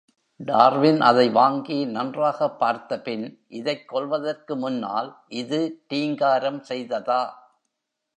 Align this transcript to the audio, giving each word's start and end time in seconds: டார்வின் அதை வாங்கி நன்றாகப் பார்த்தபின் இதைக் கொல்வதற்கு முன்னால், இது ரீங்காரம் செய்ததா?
டார்வின் 0.39 1.01
அதை 1.01 1.29
வாங்கி 1.29 1.85
நன்றாகப் 1.85 2.59
பார்த்தபின் 2.59 3.45
இதைக் 3.47 3.87
கொல்வதற்கு 3.87 4.55
முன்னால், 4.55 5.23
இது 5.27 5.83
ரீங்காரம் 5.87 6.63
செய்ததா? 6.69 7.33